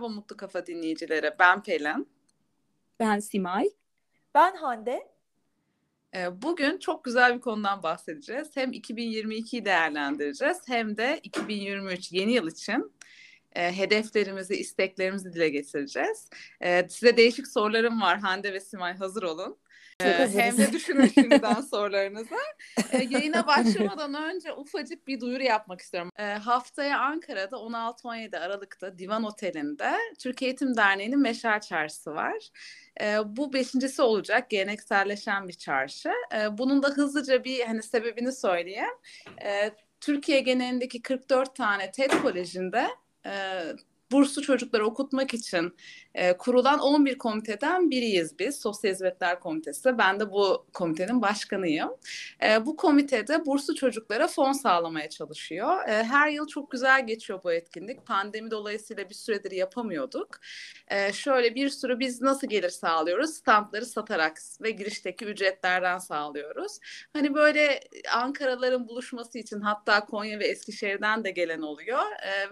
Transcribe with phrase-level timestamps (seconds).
[0.00, 1.30] Merhaba Mutlu Kafa dinleyicileri.
[1.38, 2.08] Ben Pelin.
[3.00, 3.70] Ben Simay.
[4.34, 5.08] Ben Hande.
[6.14, 8.48] Ee, bugün çok güzel bir konudan bahsedeceğiz.
[8.54, 12.92] Hem 2022'yi değerlendireceğiz hem de 2023 yeni yıl için
[13.52, 16.30] e, hedeflerimizi, isteklerimizi dile getireceğiz.
[16.60, 18.18] E, size değişik sorularım var.
[18.18, 19.58] Hande ve Simay hazır olun.
[20.00, 22.34] Ee, hem de düşünün şimdiden sorularınızı.
[22.92, 26.10] Ee, yayına başlamadan önce ufacık bir duyuru yapmak istiyorum.
[26.18, 32.50] Ee, haftaya Ankara'da 16-17 Aralık'ta Divan Oteli'nde Türkiye Eğitim Derneği'nin Meşer Çarşısı var.
[33.00, 36.12] Ee, bu beşincisi olacak gelenekselleşen bir çarşı.
[36.34, 38.94] Ee, bunun da hızlıca bir hani sebebini söyleyeyim.
[39.44, 42.88] Ee, Türkiye genelindeki 44 tane TED Koleji'nde
[43.26, 43.62] e,
[44.12, 45.76] burslu çocukları okutmak için
[46.14, 48.60] e, kurulan 11 komiteden biriyiz biz.
[48.60, 49.98] Sosyal Hizmetler Komitesi.
[49.98, 51.90] Ben de bu komitenin başkanıyım.
[52.42, 55.88] E, bu komitede burslu çocuklara fon sağlamaya çalışıyor.
[55.88, 58.06] E, her yıl çok güzel geçiyor bu etkinlik.
[58.06, 60.40] Pandemi dolayısıyla bir süredir yapamıyorduk.
[61.12, 63.34] Şöyle bir sürü biz nasıl gelir sağlıyoruz?
[63.34, 66.78] Standları satarak ve girişteki ücretlerden sağlıyoruz.
[67.12, 67.80] Hani böyle
[68.14, 72.02] Ankaraların buluşması için hatta Konya ve Eskişehir'den de gelen oluyor.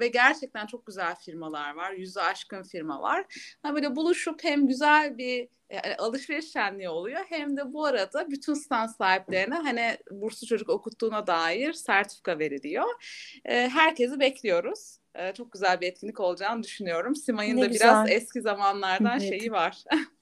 [0.00, 1.92] Ve gerçekten çok güzel firmalar var.
[1.92, 3.24] Yüzü aşkın firma var.
[3.62, 8.54] Ha böyle buluşup hem güzel bir yani alışveriş şenliği oluyor hem de bu arada bütün
[8.54, 12.86] stand sahiplerine hani burslu çocuk okuttuğuna dair sertifika veriliyor.
[13.44, 14.98] E, herkesi bekliyoruz.
[15.14, 17.16] E, çok güzel bir etkinlik olacağını düşünüyorum.
[17.16, 17.88] Simay'ın da güzel.
[17.88, 19.28] biraz eski zamanlardan evet.
[19.28, 19.84] şeyi var.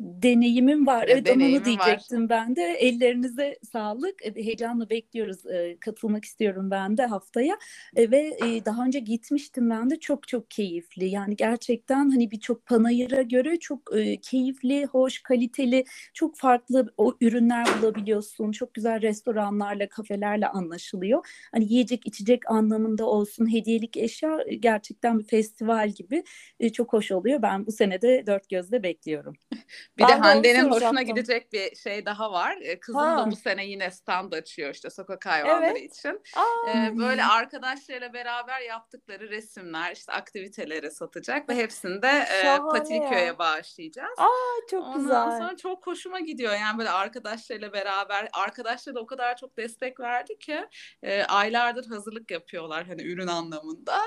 [0.00, 1.04] deneyimim var.
[1.08, 2.28] Evet, evet onu diyecektim var.
[2.28, 2.62] ben de.
[2.62, 4.26] Ellerinize sağlık.
[4.26, 5.46] E, heyecanla bekliyoruz.
[5.46, 7.58] E, katılmak istiyorum ben de haftaya.
[7.96, 10.00] E, ve daha önce gitmiştim ben de.
[10.00, 11.08] Çok çok keyifli.
[11.08, 13.90] Yani gerçekten hani birçok panayıra göre çok
[14.22, 18.52] keyifli, hoş, kaliteli, çok farklı o ürünler bulabiliyorsun.
[18.52, 21.26] Çok güzel restoranlarla, kafelerle anlaşılıyor.
[21.52, 26.24] Hani yiyecek, içecek anlamında olsun, hediyelik eşya gerçekten bir festival gibi
[26.72, 27.42] çok hoş oluyor.
[27.42, 29.34] Ben bu sene de dört gözle bekliyorum.
[29.98, 32.58] Bir ben de Hande'nin hoşuna gidecek bir şey daha var.
[32.80, 33.18] Kızım ha.
[33.18, 35.96] da bu sene yine stand açıyor işte sokak hayvanları evet.
[35.96, 36.22] için.
[36.68, 44.18] Ee, böyle arkadaşlarıyla beraber yaptıkları resimler, işte aktiviteleri satacak ve hepsini de e, Patiköy'e bağışlayacağız.
[44.18, 45.22] Aa çok Ondan güzel.
[45.22, 46.52] Ondan sonra çok hoşuma gidiyor.
[46.52, 50.66] Yani böyle arkadaşlarıyla beraber arkadaşlar da o kadar çok destek verdi ki
[51.02, 53.98] e, aylardır hazırlık yapıyorlar hani ürün anlamında.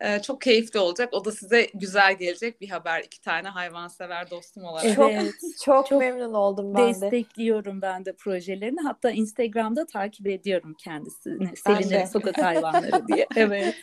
[0.00, 1.08] E, çok keyifli olacak.
[1.12, 3.00] O da size güzel gelecek bir haber.
[3.00, 4.96] İki tane hayvansever dostum olarak.
[4.96, 5.58] Çok Evet.
[5.64, 7.16] çok, çok memnun oldum ben destekliyorum de.
[7.16, 8.80] Destekliyorum ben de projelerini.
[8.80, 11.56] Hatta Instagram'da takip ediyorum kendisini.
[11.56, 13.26] Selin'in sokak hayvanları diye.
[13.36, 13.74] Evet.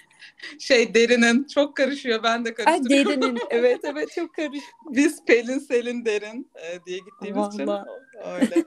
[0.59, 2.23] Şey derinin çok karışıyor.
[2.23, 3.11] Ben de karıştırıyorum.
[3.11, 3.39] Ay derinin.
[3.49, 4.63] Evet evet çok karışıyor.
[4.89, 7.53] Biz Pelin Selin derin e, diye gittiğimiz Vallahi.
[7.53, 8.65] için öyle.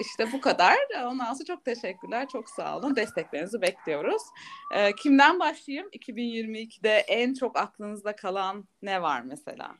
[0.00, 0.76] İşte bu kadar.
[1.04, 2.28] Ondan sonra çok teşekkürler.
[2.28, 2.96] Çok sağ olun.
[2.96, 4.22] Desteklerinizi bekliyoruz.
[4.74, 5.88] E, kimden başlayayım?
[5.88, 9.74] 2022'de en çok aklınızda kalan ne var mesela?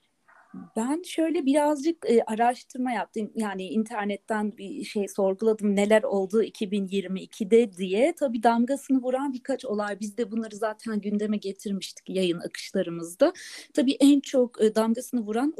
[0.77, 3.31] Ben şöyle birazcık e, araştırma yaptım.
[3.35, 8.15] Yani internetten bir şey sorguladım neler oldu 2022'de diye.
[8.15, 10.01] Tabii damgasını vuran birkaç olay.
[10.01, 13.33] Biz de bunları zaten gündeme getirmiştik yayın akışlarımızda.
[13.75, 15.55] Tabii en çok e, damgasını vuran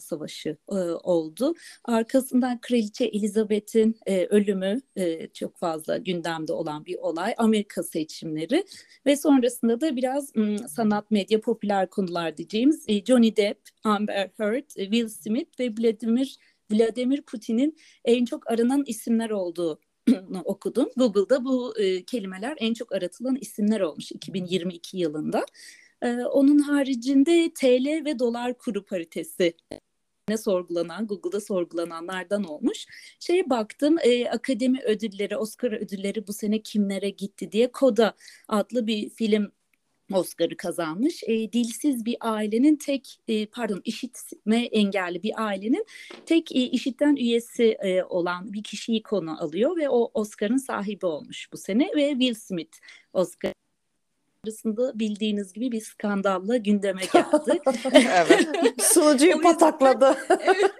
[0.00, 1.54] Savaşı e, oldu.
[1.84, 7.34] Arkasından Kraliçe Elizabeth'in e, ölümü e, çok fazla gündemde olan bir olay.
[7.38, 8.64] Amerika seçimleri
[9.06, 14.64] ve sonrasında da biraz m, sanat, medya, popüler konular diyeceğimiz e, Johnny Depp, Amber Heard,
[14.76, 16.36] e, Will Smith ve Vladimir
[16.70, 19.80] Vladimir Putin'in en çok aranan isimler olduğu
[20.44, 20.88] okudum.
[20.96, 25.44] Google'da bu e, kelimeler en çok aratılan isimler olmuş 2022 yılında.
[26.02, 29.54] Ee, onun haricinde TL ve dolar kuru paritesi
[30.28, 32.86] ne sorgulanan, Google'da sorgulananlardan olmuş.
[33.20, 38.14] Şeye baktım, e, akademi ödülleri, Oscar ödülleri bu sene kimlere gitti diye Koda
[38.48, 39.52] adlı bir film
[40.12, 41.22] Oscar'ı kazanmış.
[41.26, 45.86] E, dilsiz bir ailenin tek e, pardon işitme engelli bir ailenin
[46.26, 51.52] tek e, işitten üyesi e, olan bir kişiyi konu alıyor ve o Oscar'ın sahibi olmuş
[51.52, 52.76] bu sene ve Will Smith
[53.12, 53.59] Oscar
[54.44, 57.60] arasında bildiğiniz gibi bir skandalla gündeme geldi.
[57.94, 58.48] evet.
[58.82, 60.16] Sunucuyu patakladı.
[60.30, 60.72] evet,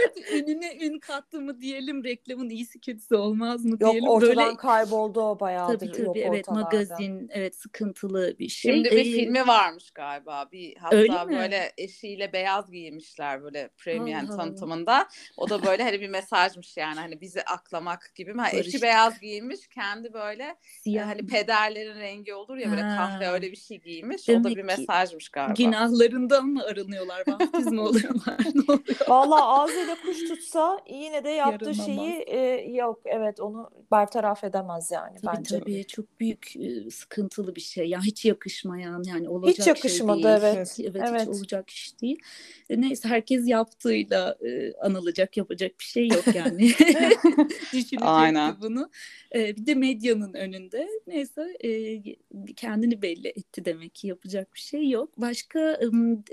[0.00, 0.32] evet.
[0.32, 4.04] Ününe ün kattı mı diyelim reklamın iyisi kötüsü olmaz mı diyelim.
[4.04, 4.56] Yok ortadan Böyle...
[4.56, 5.78] kayboldu o bayağıdır.
[5.78, 6.64] Tabii tabii yok evet ortalarda.
[6.64, 8.72] magazin evet sıkıntılı bir şey.
[8.72, 10.48] Şimdi bir ee, filmi varmış galiba.
[10.52, 11.36] Bir hatta Öyle mi?
[11.36, 15.08] böyle eşiyle beyaz giymişler böyle premium tanıtımında.
[15.36, 18.42] O da böyle hani bir mesajmış yani hani bizi aklamak gibi mi?
[18.52, 21.08] Eşi beyaz giymiş kendi böyle Siyah.
[21.08, 24.28] hani pederlerin rengi olur ya böyle ha kahve öyle bir şey giymiş.
[24.28, 25.54] Demek o da bir mesajmış galiba.
[25.54, 27.26] Günahlarından mı arınıyorlar?
[27.26, 28.38] Baptizma oluyorlar?
[28.54, 29.08] ne oluyor?
[29.08, 29.46] Valla
[29.86, 32.38] ağzıyla kuş tutsa yine de yaptığı şeyi e,
[32.70, 35.58] yok evet onu bertaraf edemez yani tabii, bence.
[35.58, 37.88] Tabii çok büyük e, sıkıntılı bir şey.
[37.88, 40.42] Yani hiç yakışmayan yani olacak hiç yakışmadı şey değil.
[40.42, 40.76] evet.
[40.80, 41.20] Evet, evet.
[41.20, 42.18] hiç olacak iş değil.
[42.70, 46.68] E, neyse herkes yaptığıyla e, anılacak yapacak bir şey yok yani.
[47.72, 48.56] Düşünecekti Aynen.
[48.60, 48.90] bunu.
[49.34, 52.02] E, bir de medyanın önünde neyse e,
[52.56, 55.20] kendini belli etti demek ki yapacak bir şey yok.
[55.20, 55.80] Başka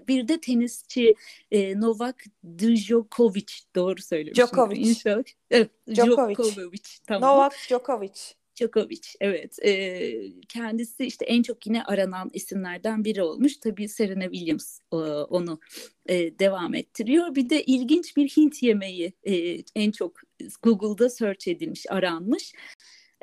[0.07, 1.15] bir de tenisçi
[1.51, 2.23] e, Novak
[2.57, 3.43] Djokovic
[3.75, 4.45] doğru söylemişim.
[4.45, 4.90] Djokovic.
[4.90, 5.24] İnşallah.
[5.51, 6.36] Evet, Djokovic.
[6.36, 6.81] Djokovic.
[7.07, 7.30] Tamam.
[7.30, 8.34] Novak Djokovic.
[8.56, 10.12] Djokovic evet e,
[10.50, 15.60] kendisi işte en çok yine aranan isimlerden biri olmuş tabii Serena Williams e, onu
[16.06, 20.19] e, devam ettiriyor bir de ilginç bir Hint yemeği e, en çok
[20.63, 22.54] Google'da search edilmiş aranmış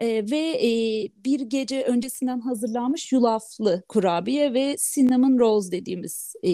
[0.01, 0.71] e, ve e,
[1.25, 6.51] bir gece öncesinden hazırlanmış yulaflı kurabiye ve cinnamon rolls dediğimiz e,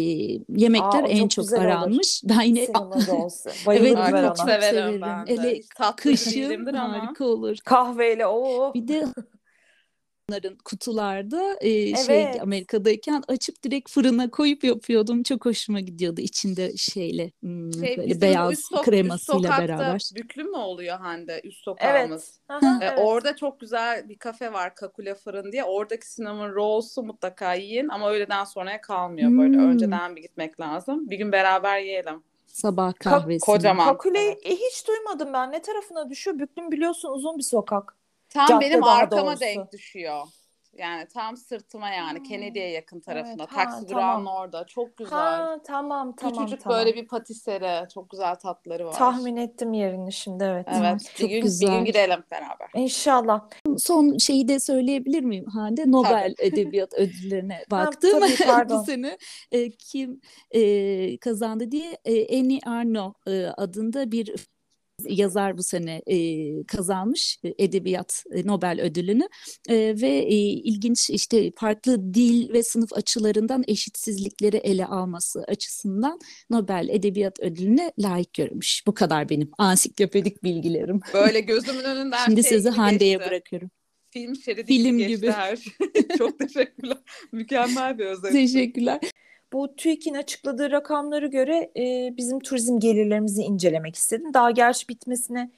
[0.49, 2.23] yemekler Aa, en çok çok aranmış.
[2.29, 3.47] Ben yine Cinnamon rolls.
[3.67, 4.47] Bayılırım Evet, ben çok ona.
[4.61, 5.33] severim ben de.
[5.33, 5.61] Hele
[5.97, 7.57] kışın harika olur.
[7.65, 8.75] Kahveyle o.
[8.75, 9.07] Bir de
[10.31, 12.43] onların kutularda e, şey Evet.
[12.43, 15.23] Amerika'dayken açıp direkt fırına koyup yapıyordum.
[15.23, 20.11] Çok hoşuma gidiyordu içinde şeyle hmm, Şey, böyle beyaz üst sok- üst kremasıyla sokakta beraber.
[20.15, 21.41] Büklü mü oluyor Hande?
[21.45, 21.65] Üst Evet.
[21.65, 22.41] sokağımız.
[22.49, 22.99] Aha, E, evet.
[23.03, 25.65] Orada çok güzel bir kafe var Kakule Fırın diye.
[25.65, 29.57] Oradaki cinnamon rolls'u mutlaka yiyin ama öğleden sonraya kalmıyor böyle.
[29.57, 29.71] Hmm.
[29.71, 31.11] Önceden bir gitmek lazım.
[31.11, 32.23] Bir gün beraber yiyelim.
[32.47, 33.41] Sabah kahvesi.
[33.47, 33.87] kocaman.
[33.89, 34.47] Kakule Evet.
[34.47, 35.53] e, hiç duymadım ben.
[35.53, 36.39] Ne tarafına düşüyor?
[36.39, 37.97] Büklüm biliyorsun uzun bir sokak.
[38.37, 39.41] Tam Cadde benim arkama doğrusu.
[39.41, 40.21] denk düşüyor.
[40.79, 42.25] Yani tam sırtıma yani Hmm.
[42.25, 43.33] Kennedy'ye yakın tarafına.
[43.43, 43.89] Evet, ha, Taksi tamam.
[43.89, 44.67] durağının orada.
[44.67, 45.19] Çok güzel.
[45.19, 46.79] Ha tamam tamam Küçücük tamam.
[46.79, 47.89] böyle bir patiseri.
[47.89, 48.93] Çok güzel tatları var.
[48.93, 50.67] Tahmin ettim yerini şimdi evet.
[50.81, 51.01] Evet.
[51.15, 51.71] Çok bir gün bir güzel.
[51.71, 52.69] gün gidelim beraber.
[52.75, 53.41] İnşallah.
[53.79, 55.91] Son şeyi de söyleyebilir miyim Hande?
[55.91, 58.21] Nobel Edebiyat Ödüllerine baktım.
[58.21, 58.81] tabii, pardon.
[58.81, 59.19] Bu sene
[59.53, 64.35] e, kim e, kazandı diye e, Annie Arno e, adında bir
[65.05, 66.17] yazar bu sene e,
[66.65, 69.29] kazanmış e, edebiyat e, Nobel ödülünü
[69.69, 76.19] E, ve e, ilginç işte farklı dil ve sınıf açılarından eşitsizlikleri ele alması açısından
[76.51, 78.83] Nobel Edebiyat Ödülüne layık görmüş.
[78.87, 81.01] Bu kadar benim ansiklopedik bilgilerim.
[81.15, 83.71] Böyle gözümün önünden Şimdi şey sözü Hande'ye bırakıyorum.
[84.11, 85.33] Film şeridi Film gibi gibi.
[85.33, 85.73] şey.
[86.19, 86.99] Çok teşekkürler.
[87.33, 88.33] Mükemmel bir özet.
[88.33, 89.01] Teşekkürler.
[89.53, 94.35] Bu TÜİK'in açıkladığı rakamlara göre e, bizim turizm gelirlerimizi incelemek istedim.
[94.35, 95.51] Daha gerçi bitmesine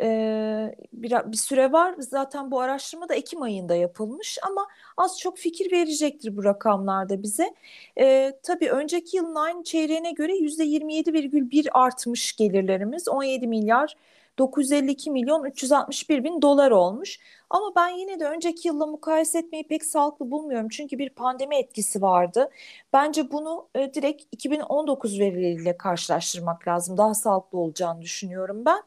[0.00, 1.94] e, bir, bir süre var.
[1.98, 4.66] Zaten bu araştırma da Ekim ayında yapılmış ama
[4.96, 7.54] az çok fikir verecektir bu rakamlarda bize.
[7.98, 13.08] E, tabii önceki yılın aynı çeyreğine göre %27,1 artmış gelirlerimiz.
[13.08, 13.96] 17 milyar
[14.40, 17.18] 952 milyon 361 bin dolar olmuş.
[17.50, 20.68] Ama ben yine de önceki yılla mukayese etmeyi pek sağlıklı bulmuyorum.
[20.68, 22.50] Çünkü bir pandemi etkisi vardı.
[22.92, 26.96] Bence bunu e, direkt 2019 verileriyle karşılaştırmak lazım.
[26.98, 28.82] Daha sağlıklı olacağını düşünüyorum ben.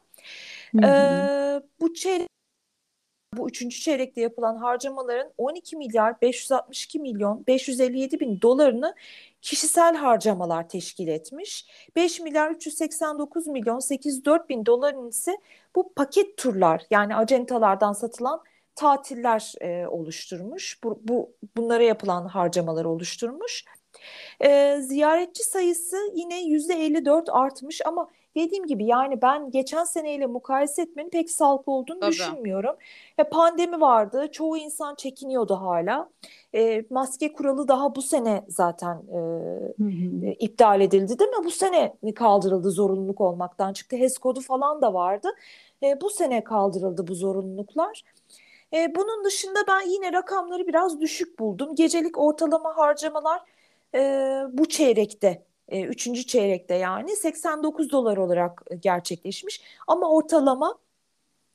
[0.72, 0.86] Hı hı.
[0.86, 2.33] Ee, bu çeyrek
[3.36, 8.94] bu üçüncü çeyrekte yapılan harcamaların 12 milyar 562 milyon 557 bin dolarını
[9.42, 11.66] kişisel harcamalar teşkil etmiş.
[11.96, 15.38] 5 milyar 389 milyon 804 bin doların ise
[15.76, 18.42] bu paket turlar yani acentalardan satılan
[18.74, 20.84] tatiller e, oluşturmuş.
[20.84, 23.64] Bu, bu bunlara yapılan harcamalar oluşturmuş.
[24.40, 31.10] E, ziyaretçi sayısı yine %54 artmış ama dediğim gibi yani ben geçen seneyle mukayese etmenin
[31.10, 32.12] pek sağlıklı olduğunu Tabii.
[32.12, 32.76] düşünmüyorum.
[33.18, 36.10] Ya pandemi vardı, çoğu insan çekiniyordu hala.
[36.54, 39.18] E, maske kuralı daha bu sene zaten e,
[39.78, 40.26] Hı hı.
[40.26, 41.44] e, iptal edildi değil mi?
[41.44, 43.96] Bu sene kaldırıldı zorunluluk olmaktan çıktı.
[43.96, 45.28] HES kodu falan da vardı.
[45.82, 48.02] E, bu sene kaldırıldı bu zorunluluklar.
[48.72, 51.74] E, bunun dışında ben yine rakamları biraz düşük buldum.
[51.74, 53.42] Gecelik ortalama harcamalar
[53.94, 54.00] e,
[54.52, 59.60] bu çeyrekte, e, üçüncü çeyrekte yani 89 dolar olarak gerçekleşmiş.
[59.86, 60.78] Ama ortalama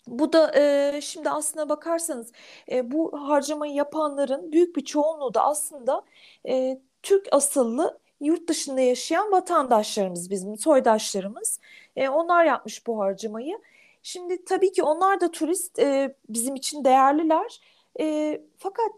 [0.08, 2.32] bu da e, şimdi aslına bakarsanız
[2.72, 6.04] e, bu harcamayı yapanların büyük bir çoğunluğu da aslında
[6.48, 11.60] e, Türk asıllı yurt dışında yaşayan vatandaşlarımız, bizim soydaşlarımız.
[11.96, 13.60] E, onlar yapmış bu harcamayı.
[14.04, 17.62] Şimdi tabii ki onlar da turist, e, bizim için değerliler.
[18.00, 18.92] E, fakat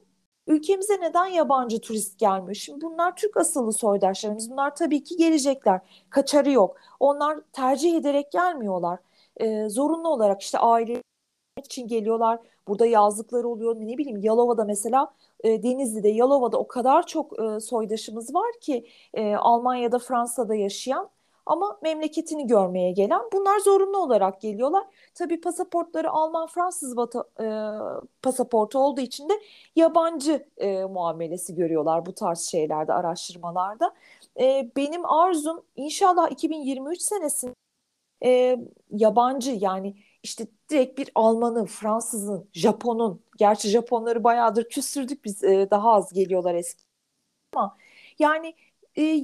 [0.48, 2.56] ülkemize neden yabancı turist gelmiyor?
[2.56, 4.52] Şimdi bunlar Türk asıllı soydaşlarımız.
[4.52, 5.82] Bunlar tabii ki gelecekler.
[6.10, 6.78] Kaçarı yok.
[7.00, 9.00] Onlar tercih ederek gelmiyorlar.
[9.38, 11.04] E, zorunlu olarak işte aile
[11.66, 12.40] için geliyorlar.
[12.68, 13.76] Burada yazlıkları oluyor.
[13.76, 19.36] Ne bileyim Yalova'da mesela e, Denizli'de, Yalova'da o kadar çok e, soydaşımız var ki e,
[19.36, 21.10] Almanya'da, Fransa'da yaşayan
[21.46, 23.22] ama memleketini görmeye gelen.
[23.34, 24.84] Bunlar zorunlu olarak geliyorlar.
[25.16, 27.46] Tabii pasaportları Alman, Fransız vata, e,
[28.22, 29.34] pasaportu olduğu için de
[29.76, 33.94] yabancı e, muamelesi görüyorlar bu tarz şeylerde, araştırmalarda.
[34.40, 37.54] E, benim arzum inşallah 2023 senesinde
[38.26, 38.58] e,
[38.92, 45.94] yabancı yani işte direkt bir Alman'ın, Fransız'ın, Japon'un, gerçi Japonları bayağıdır küstürdük biz e, daha
[45.94, 46.84] az geliyorlar eski
[47.54, 47.78] ama
[48.20, 48.56] yani
[48.98, 49.22] e,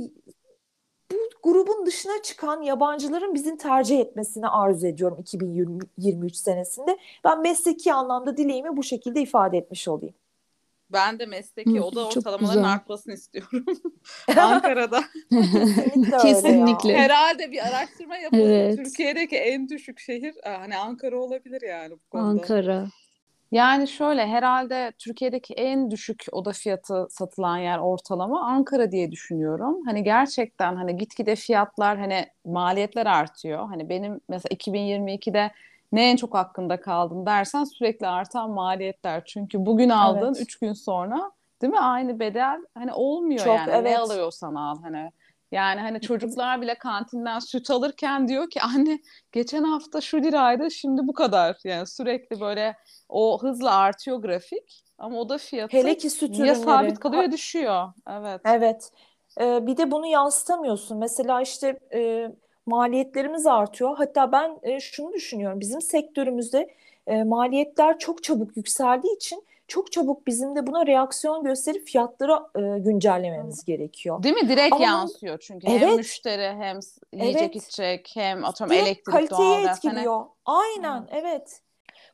[1.47, 6.97] grubun dışına çıkan yabancıların bizim tercih etmesini arzu ediyorum 2023 senesinde.
[7.23, 10.15] Ben mesleki anlamda dileğimi bu şekilde ifade etmiş olayım.
[10.89, 13.65] Ben de mesleki oda ortalamaların artmasını istiyorum.
[14.37, 15.03] Ankara'da.
[15.29, 16.17] Kesinlikle.
[16.21, 16.97] Kesinlikle.
[16.97, 18.41] Herhalde bir araştırma yapıldı.
[18.41, 18.77] Evet.
[18.77, 22.27] Türkiye'deki en düşük şehir hani Ankara olabilir yani bu konuda.
[22.27, 22.87] Ankara.
[23.51, 29.85] Yani şöyle herhalde Türkiye'deki en düşük oda fiyatı satılan yer ortalama Ankara diye düşünüyorum.
[29.85, 33.67] Hani gerçekten hani gitgide fiyatlar hani maliyetler artıyor.
[33.67, 35.51] Hani benim mesela 2022'de
[35.91, 39.25] ne en çok hakkında kaldın dersen sürekli artan maliyetler.
[39.25, 40.41] Çünkü bugün aldın evet.
[40.41, 43.91] üç gün sonra değil mi aynı bedel hani olmuyor çok, yani evet.
[43.91, 45.11] ne alıyorsan al hani.
[45.51, 48.99] Yani hani çocuklar bile kantinden süt alırken diyor ki anne
[49.31, 51.57] geçen hafta şu liraydı şimdi bu kadar.
[51.63, 52.75] Yani sürekli böyle
[53.09, 57.31] o hızla artıyor grafik ama o da fiyatı Hele ki süt ya sabit kalıyor ya
[57.31, 57.87] düşüyor.
[58.09, 58.41] Evet.
[58.45, 58.91] Evet.
[59.41, 60.97] Ee, bir de bunu yansıtamıyorsun.
[60.97, 62.31] Mesela işte e,
[62.65, 63.97] maliyetlerimiz artıyor.
[63.97, 65.59] Hatta ben e, şunu düşünüyorum.
[65.59, 66.69] Bizim sektörümüzde
[67.07, 72.79] e, maliyetler çok çabuk yükseldiği için çok çabuk bizim de buna reaksiyon gösterip fiyatları e,
[72.79, 74.23] güncellememiz gerekiyor.
[74.23, 74.49] Değil mi?
[74.49, 76.79] Direkt Ama, yansıyor çünkü evet, hem müşteri hem
[77.13, 79.77] yiyecek evet, içecek hem atıyorum elektrik kaliteyi doğalgaz.
[79.77, 80.15] etkiliyor.
[80.15, 80.27] Hani...
[80.45, 81.07] Aynen hmm.
[81.11, 81.61] evet.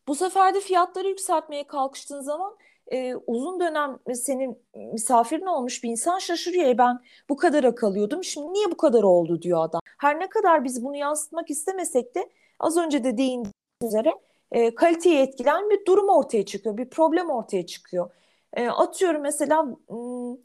[0.07, 2.57] Bu sefer de fiyatları yükseltmeye kalkıştığın zaman
[2.87, 6.65] e, uzun dönem senin misafirin olmuş bir insan şaşırıyor.
[6.65, 8.23] E ben bu kadara kalıyordum.
[8.23, 9.81] Şimdi niye bu kadar oldu diyor adam.
[9.97, 12.29] Her ne kadar biz bunu yansıtmak istemesek de
[12.59, 14.13] az önce de değindiğim üzere
[14.53, 16.77] e, kaliteyi etkilen bir durum ortaya çıkıyor.
[16.77, 18.09] Bir problem ortaya çıkıyor.
[18.53, 20.37] E, atıyorum mesela m,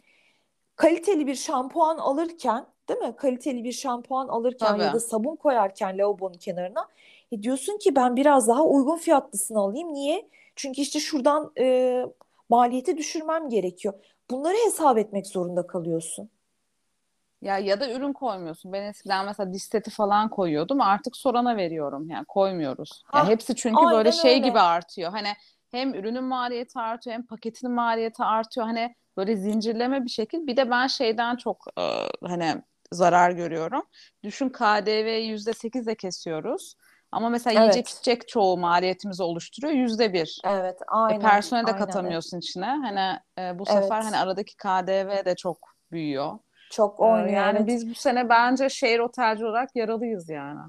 [0.77, 3.17] kaliteli bir şampuan alırken değil mi?
[3.17, 4.83] Kaliteli bir şampuan alırken Tabii.
[4.83, 6.89] ya da sabun koyarken lavabonun kenarına
[7.33, 9.95] e, diyorsun ki ben biraz daha uygun fiyatlısını alayım.
[9.95, 10.29] Niye?
[10.57, 12.05] Çünkü işte şuradan e,
[12.49, 13.95] maliyeti düşürmem gerekiyor.
[14.31, 16.31] Bunları hesap etmek zorunda kalıyorsun.
[17.43, 18.73] Ya ya da ürün koymuyorsun.
[18.73, 20.81] Ben eskiden mesela diş seti falan koyuyordum.
[20.81, 22.11] Artık sorana veriyorum.
[22.11, 23.03] Yani koymuyoruz.
[23.07, 24.49] Ha, ya hepsi çünkü böyle şey öyle.
[24.49, 25.11] gibi artıyor.
[25.11, 25.29] Hani
[25.71, 28.67] hem ürünün maliyeti artıyor hem paketinin maliyeti artıyor.
[28.67, 30.47] Hani böyle zincirleme bir şekil.
[30.47, 31.83] Bir de ben şeyden çok e,
[32.27, 33.83] hani zarar görüyorum.
[34.23, 36.75] Düşün KDV yüzde sekizle kesiyoruz.
[37.13, 37.75] Ama mesela evet.
[37.75, 39.73] yiyecek içecek çoğu maliyetimizi oluşturuyor.
[39.73, 40.41] Yüzde bir.
[40.45, 41.21] Evet aynen.
[41.21, 42.45] E, personel de katamıyorsun evet.
[42.45, 42.67] içine.
[42.67, 44.05] Hani e, bu sefer evet.
[44.05, 45.59] hani aradaki KDV de çok
[45.93, 46.39] büyüyor.
[46.71, 47.29] Çok oynuyor.
[47.29, 47.67] Yani evet.
[47.67, 50.61] biz bu sene bence şehir otelci olarak yaralıyız yani.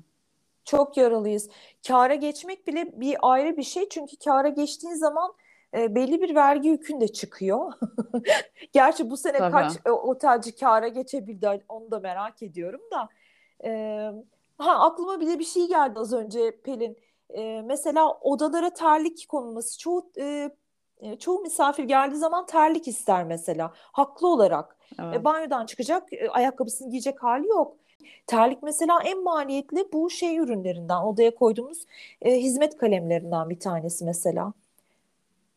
[0.65, 1.49] Çok yaralıyız.
[1.87, 3.89] Kâra geçmek bile bir ayrı bir şey.
[3.89, 5.33] Çünkü kâra geçtiğin zaman
[5.77, 7.73] e, belli bir vergi yükün de çıkıyor.
[8.73, 9.51] Gerçi bu sene Tabii.
[9.51, 13.09] kaç e, otelci kâra geçebildi onu da merak ediyorum da.
[13.63, 13.71] E,
[14.57, 16.97] ha aklıma bile bir şey geldi az önce Pelin.
[17.29, 19.79] E, mesela odalara terlik konulması.
[19.79, 20.49] Çoğu e,
[20.99, 23.71] e çoğu misafir geldiği zaman terlik ister mesela.
[23.75, 24.78] Haklı olarak.
[24.99, 25.15] Evet.
[25.15, 27.75] E, banyodan çıkacak, e, ayakkabısını giyecek hali yok.
[28.27, 31.85] Terlik mesela en maliyetli bu şey ürünlerinden, odaya koyduğumuz
[32.21, 34.53] e, hizmet kalemlerinden bir tanesi mesela.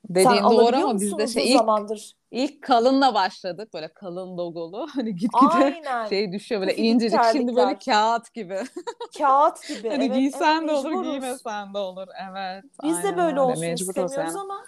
[0.08, 2.16] Dediğin Sen doğru ama biz de şey ilk, zamandır?
[2.30, 7.40] ilk kalınla başladık böyle kalın logolu hani gitgide şey düşüyor böyle Pufidik incecik terlikler.
[7.40, 8.58] şimdi böyle kağıt gibi.
[9.18, 9.88] Kağıt gibi.
[9.88, 12.64] hani evet, giysen evet, de olur giymesen de olur evet.
[12.82, 14.40] Biz de böyle olsun Mecbur istemiyoruz yani.
[14.40, 14.64] ama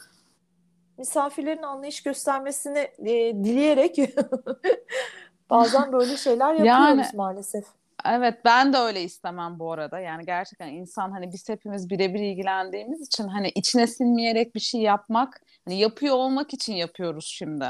[0.98, 3.96] misafirlerin anlayış göstermesini e, dileyerek
[5.50, 7.64] bazen böyle şeyler yapıyoruz yani, maalesef.
[8.06, 10.00] Evet ben de öyle istemem bu arada.
[10.00, 15.42] Yani gerçekten insan hani biz hepimiz birebir ilgilendiğimiz için hani içine sinmeyerek bir şey yapmak
[15.64, 17.66] hani yapıyor olmak için yapıyoruz şimdi.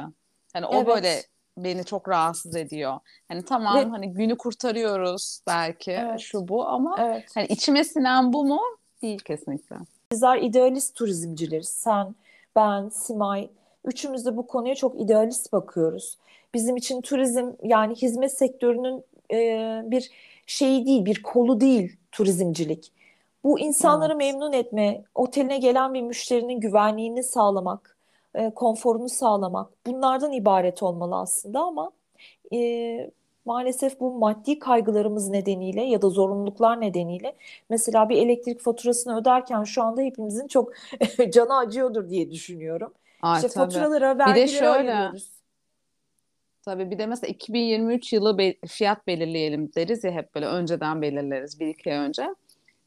[0.53, 0.87] Hani o evet.
[0.87, 1.23] böyle
[1.59, 2.99] beni çok rahatsız ediyor.
[3.29, 3.85] Hani tamam Ve...
[3.85, 6.21] hani günü kurtarıyoruz belki evet.
[6.21, 7.31] şu bu ama evet.
[7.35, 8.61] hani içime sinen bu mu?
[9.03, 9.77] Değil kesinlikle.
[10.13, 11.69] Bizler idealist turizmcileriz.
[11.69, 12.15] Sen
[12.57, 13.49] ben, Simay,
[13.85, 16.19] üçümüz de bu konuya çok idealist bakıyoruz.
[16.55, 20.11] Bizim için turizm yani hizmet sektörünün e, bir
[20.47, 22.93] şeyi değil, bir kolu değil turizmcilik.
[23.45, 24.19] Bu insanları evet.
[24.19, 27.97] memnun etme, oteline gelen bir müşterinin güvenliğini sağlamak,
[28.35, 31.91] e, konforunu sağlamak bunlardan ibaret olmalı aslında ama
[32.53, 33.11] e,
[33.45, 37.37] maalesef bu maddi kaygılarımız nedeniyle ya da zorunluluklar nedeniyle
[37.71, 40.73] mesela bir elektrik faturasını öderken şu anda hepimizin çok
[41.33, 42.93] canı acıyordur diye düşünüyorum.
[43.23, 43.73] Ay, işte tabii.
[43.73, 45.31] faturalara, vergilere bir de şöyle, ayırıyoruz.
[46.65, 51.61] Tabii bir de mesela 2023 yılı be- fiyat belirleyelim deriz ya hep böyle önceden belirleriz
[51.61, 52.35] bir iki ay önce.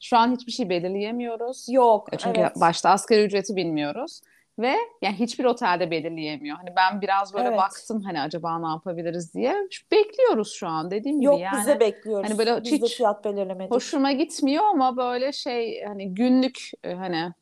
[0.00, 1.66] Şu an hiçbir şey belirleyemiyoruz.
[1.68, 2.08] Yok.
[2.12, 2.52] E, çünkü evet.
[2.60, 4.20] başta asgari ücreti bilmiyoruz.
[4.58, 6.56] Ve yani hiçbir otelde belirleyemiyor.
[6.56, 7.58] Hani ben biraz böyle Evet.
[7.58, 9.54] baktım hani acaba ne yapabiliriz diye.
[9.92, 11.58] Bekliyoruz şu an dediğim gibi Yok yani.
[11.60, 12.30] bize bekliyoruz.
[12.30, 13.70] hani böyle Biz de hiç fiyat belirlemedik.
[13.74, 17.32] Hoşuma gitmiyor ama böyle şey hani günlük e, hani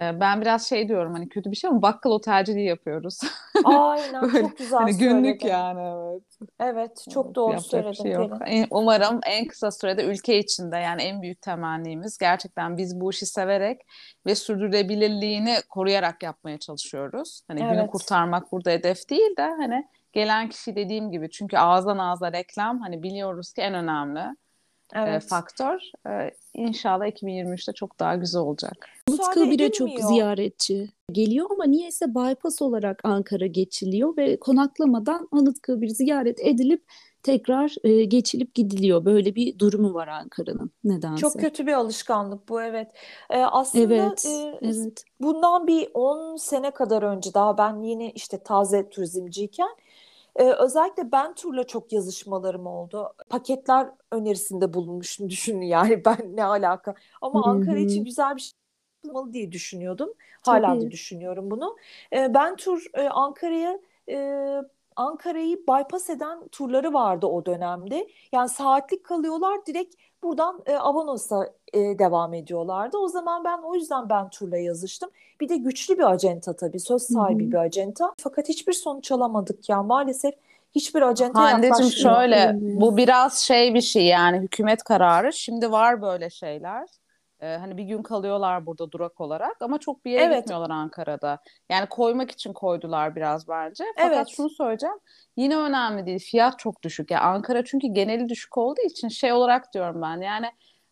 [0.00, 3.20] ben biraz şey diyorum hani kötü bir şey ama bakkal otelciliği yapıyoruz.
[3.64, 5.48] Aynen Böyle, çok güzel Hani günlük söyledin.
[5.48, 6.22] yani evet.
[6.60, 8.32] Evet çok Evet, doğru bir söyledin şey yok.
[8.46, 13.26] En- Umarım en kısa sürede ülke içinde yani en büyük temennimiz gerçekten biz bu işi
[13.26, 13.80] severek
[14.26, 17.40] ve sürdürülebilirliğini koruyarak yapmaya çalışıyoruz.
[17.48, 17.90] Hani günü Evet.
[17.90, 23.02] kurtarmak burada hedef değil de hani gelen kişi dediğim gibi çünkü ağızdan ağza reklam hani
[23.02, 24.20] biliyoruz ki en önemli
[24.94, 25.24] e, Evet.
[25.24, 25.80] faktör.
[26.08, 28.88] E, İnşallah 2023'te çok daha güzel olacak.
[29.08, 36.84] Anıtkabir'e çok ziyaretçi geliyor ama niyeyse bypass olarak Ankara geçiliyor ve konaklamadan Anıtkabir ziyaret edilip
[37.22, 39.04] tekrar e, geçilip gidiliyor.
[39.04, 41.20] Böyle bir durumu var Ankara'nın nedense.
[41.20, 42.88] Çok kötü bir alışkanlık bu evet.
[43.30, 45.04] Ee, aslında Evet, e, evet.
[45.20, 49.68] bundan bir 10 sene kadar önce daha ben yeni işte taze turizmciyken
[50.36, 53.14] e, özellikle ben turla çok yazışmalarım oldu.
[53.28, 56.94] Paketler önerisinde bulunmuştum düşünün yani ben ne alaka.
[57.20, 58.52] Ama Ankara için güzel bir şey
[59.04, 60.14] yapılmalı diye düşünüyordum.
[60.42, 60.90] Hala da Tabii.
[60.90, 61.76] düşünüyorum bunu.
[62.12, 63.78] E, ben tur e, Ankara'ya
[64.10, 64.16] e,
[64.96, 68.08] Ankara'yı bypass eden turları vardı o dönemde.
[68.32, 69.94] Yani saatlik kalıyorlar direkt
[70.24, 72.98] buradan e, Avanos'a e, devam ediyorlardı.
[72.98, 75.10] O zaman ben o yüzden ben turla yazıştım.
[75.40, 77.50] Bir de güçlü bir acenta tabii söz sahibi hı.
[77.50, 78.14] bir acenta.
[78.18, 80.34] Fakat hiçbir sonuç alamadık ya maalesef
[80.74, 85.32] hiçbir acenta Hande'cim şöyle bu biraz şey bir şey yani hükümet kararı.
[85.32, 86.88] Şimdi var böyle şeyler.
[87.44, 90.38] Ee, hani bir gün kalıyorlar burada durak olarak ama çok bir yere Evet.
[90.38, 91.38] gitmiyorlar Ankara'da.
[91.70, 93.84] Yani koymak için koydular biraz bence.
[93.96, 94.28] Fakat Evet.
[94.28, 94.96] şunu söyleyeceğim.
[95.36, 96.18] Yine önemli değil.
[96.18, 97.10] Fiyat çok düşük.
[97.10, 100.20] Yani Ankara çünkü geneli düşük olduğu için şey olarak diyorum ben.
[100.20, 100.46] Yani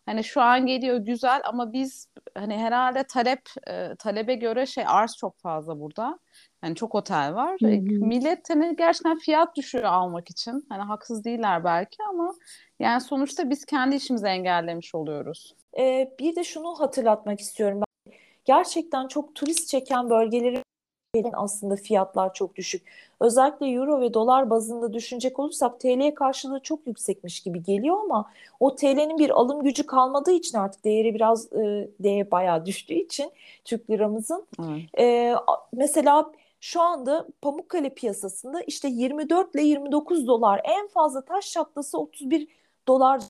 [0.05, 2.07] hani şu an geliyor güzel ama biz
[2.37, 6.19] hani herhalde talep e, talebe göre şey arz çok fazla burada.
[6.63, 7.57] Yani çok otel var.
[7.61, 7.81] Hı E, hı.
[7.81, 10.65] Millet hani gerçekten fiyat düşüyor almak için.
[10.69, 12.33] Hani haksız değiller belki ama
[12.79, 15.55] yani sonuçta biz kendi işimizi engellemiş oluyoruz.
[15.79, 18.13] E, bir de şunu hatırlatmak istiyorum ben.
[18.45, 20.63] Gerçekten çok turist çeken bölgelerin
[21.33, 22.83] aslında fiyatlar çok düşük.
[23.19, 28.75] Özellikle euro ve dolar bazında düşünecek olursak TL'ye karşılığı çok yüksekmiş gibi geliyor ama o
[28.75, 33.31] TL'nin bir alım gücü kalmadığı için artık değeri biraz e, değeri bayağı düştüğü için
[33.65, 34.99] Türk liramızın Evet.
[34.99, 35.35] e,
[35.73, 42.47] mesela şu anda Pamukkale piyasasında işte 24 ile 29 dolar en fazla taş çatlası 31
[42.87, 43.21] dolar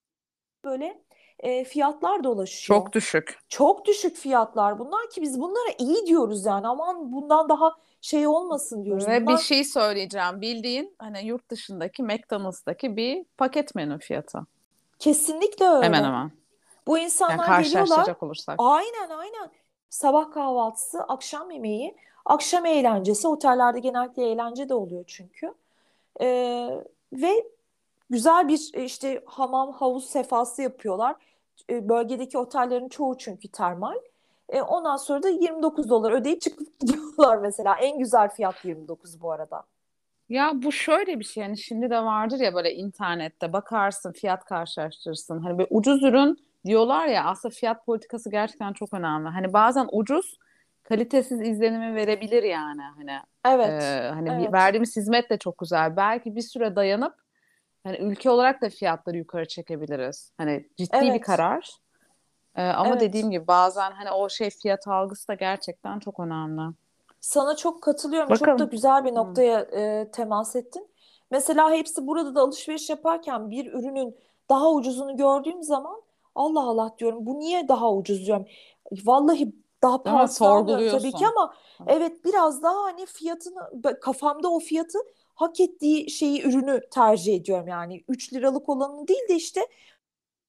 [0.66, 1.02] böyle
[1.44, 2.80] e, fiyatlar dolaşıyor.
[2.80, 3.40] Çok düşük.
[3.50, 8.86] Çok düşük fiyatlar bunlar ki biz bunlara iyi diyoruz yani aman bundan daha şey olmasın
[8.86, 9.08] diyoruz.
[9.08, 10.42] Ve bir Bunlar şey söyleyeceğim.
[10.42, 14.40] Bildiğin hani yurt dışındaki McDonald's'taki bir paket menü fiyatı.
[15.00, 15.86] kesinlikle öyle.
[15.86, 16.32] Hemen hemen.
[16.88, 17.56] Bu Yani insanlar geliyorlar.
[17.58, 18.56] karşılaştıracak olursak.
[18.58, 19.52] Aynen aynen.
[19.90, 23.28] Sabah kahvaltısı, akşam yemeği, akşam eğlencesi.
[23.28, 25.54] Otellerde genellikle eğlence de oluyor çünkü.
[26.22, 26.70] Ee,
[27.14, 27.44] ve
[28.10, 31.16] güzel bir e, işte hamam, havuz sefası yapıyorlar.
[31.70, 33.96] E, bölgedeki otellerin çoğu çünkü termal.
[34.50, 37.76] E, ondan sonra da 29 dolar ödeyip çıkıp gidiyorlar mesela.
[37.76, 39.64] En güzel fiyat 29 bu arada.
[40.30, 45.40] Ya bu şöyle bir şey yani şimdi de vardır ya böyle internette bakarsın fiyat karşılaştırırsın.
[45.40, 49.30] Hani böyle ucuz ürün diyorlar ya aslında fiyat politikası gerçekten çok önemli.
[49.30, 50.38] Hani bazen ucuz
[50.84, 53.84] kalitesiz izlenimi verebilir yani hani Evet.
[53.84, 54.54] Ee, hani Evet.
[54.54, 55.96] verdiğimiz hizmet de çok güzel.
[55.98, 57.16] Belki bir süre dayanıp
[57.84, 60.32] hani ülke olarak da fiyatları yukarı çekebiliriz.
[60.38, 61.22] Hani ciddi bir Evet.
[61.22, 61.70] karar.
[62.56, 63.02] Ee, ama Evet.
[63.02, 66.74] dediğim gibi bazen hani o şey fiyat algısı da gerçekten çok önemli.
[67.22, 68.30] Sana çok katılıyorum.
[68.30, 68.60] Çok Bakalım.
[68.60, 69.16] da güzel bir Hı.
[69.16, 70.88] noktaya e, temas ettin.
[71.32, 74.18] Mesela hepsi burada da alışveriş yaparken bir ürünün
[74.50, 76.02] daha ucuzunu gördüğüm zaman
[76.36, 78.46] Allah Allah diyorum bu niye daha ucuz diyorum.
[78.92, 81.26] Vallahi daha pahalısını almıyorum tabii ki Sorguluyorsun.
[81.38, 81.54] ama
[81.88, 84.98] evet biraz daha hani fiyatını kafamda o fiyatı
[85.36, 87.68] hak ettiği şeyi ürünü tercih ediyorum.
[87.68, 89.62] Yani 3 liralık olanı değil de işte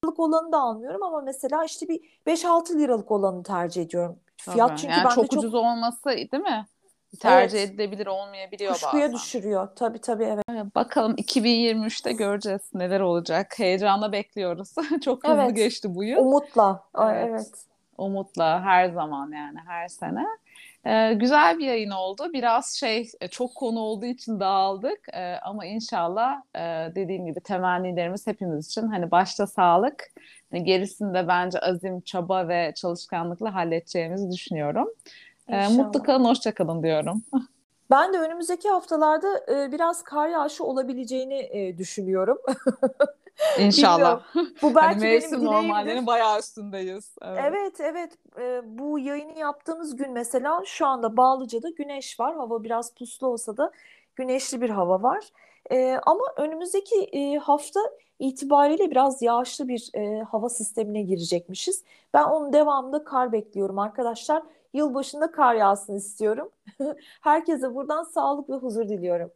[0.05, 4.18] liralık olanı da almıyorum ama mesela işte bir 5-6 liralık olanı tercih ediyorum.
[4.37, 4.81] Fiyat Tabii.
[4.81, 6.66] çünkü Yani bende çok çok ucuz olması değil mi?
[7.20, 7.70] Tercih Evet.
[7.70, 9.12] edilebilir olmayabiliyor kuşkuya bazen.
[9.14, 9.68] düşürüyor.
[9.77, 10.75] Tabii tabii evet.
[10.75, 13.59] Bakalım 2023'te göreceğiz neler olacak.
[13.59, 14.75] Heyecanla bekliyoruz.
[15.05, 15.57] Çok hızlı Evet.
[15.57, 16.18] geçti bu yıl.
[16.18, 16.85] Umutla.
[16.99, 17.29] Evet.
[17.31, 17.51] evet.
[17.99, 20.27] Umutla her zaman yani her sene.
[20.87, 22.31] Ee, güzel bir yayın oldu.
[22.33, 25.09] Biraz şey e, çok konu olduğu için dağıldık.
[25.14, 26.61] Ee, ama inşallah e,
[26.94, 30.12] dediğim gibi temennilerimiz hepimiz için hani başta sağlık,
[30.51, 34.88] hani gerisini de bence azim, çaba ve çalışkanlıkla halledeceğimizi düşünüyorum.
[35.49, 35.77] Ee, İnşallah.
[35.77, 37.23] mutlu kalın, hoşça kalın diyorum.
[37.90, 42.38] Ben de önümüzdeki haftalarda e, biraz kar yağışı olabileceğini e, düşünüyorum.
[43.59, 44.23] İnşallah.
[44.62, 47.14] Bu belki hani mevsim normallerinin bayağı üstündeyiz.
[47.23, 47.40] Evet.
[47.44, 52.35] Evet evet Ee, bu yayını yaptığımız gün mesela şu anda Bağlıca'da güneş var.
[52.37, 53.73] Hava biraz puslu olsa da
[54.16, 55.25] güneşli bir hava var.
[55.70, 57.81] Ee, ama önümüzdeki e, hafta
[58.18, 61.85] itibariyle biraz yağışlı bir e, hava sistemine girecekmişiz.
[62.14, 64.42] Ben onun devamında kar bekliyorum arkadaşlar.
[64.73, 66.51] Yılbaşında kar yağsın istiyorum.
[67.20, 69.31] Herkese buradan sağlık ve huzur diliyorum.